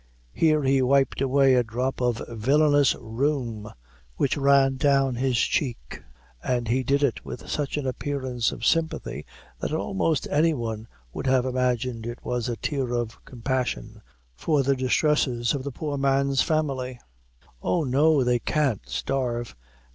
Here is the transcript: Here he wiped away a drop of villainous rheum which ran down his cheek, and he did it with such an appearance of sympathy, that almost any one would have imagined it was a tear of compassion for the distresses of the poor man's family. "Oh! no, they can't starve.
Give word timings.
Here 0.33 0.63
he 0.63 0.81
wiped 0.81 1.21
away 1.21 1.53
a 1.53 1.63
drop 1.63 2.01
of 2.01 2.23
villainous 2.27 2.95
rheum 2.99 3.71
which 4.15 4.35
ran 4.35 4.77
down 4.77 5.13
his 5.13 5.37
cheek, 5.37 6.01
and 6.43 6.67
he 6.67 6.81
did 6.81 7.03
it 7.03 7.23
with 7.23 7.47
such 7.47 7.77
an 7.77 7.85
appearance 7.85 8.51
of 8.51 8.65
sympathy, 8.65 9.27
that 9.59 9.71
almost 9.71 10.27
any 10.31 10.55
one 10.55 10.87
would 11.13 11.27
have 11.27 11.45
imagined 11.45 12.07
it 12.07 12.25
was 12.25 12.49
a 12.49 12.57
tear 12.57 12.91
of 12.91 13.23
compassion 13.25 14.01
for 14.35 14.63
the 14.63 14.75
distresses 14.75 15.53
of 15.53 15.63
the 15.63 15.71
poor 15.71 15.99
man's 15.99 16.41
family. 16.41 16.99
"Oh! 17.61 17.83
no, 17.83 18.23
they 18.23 18.39
can't 18.39 18.81
starve. 18.89 19.55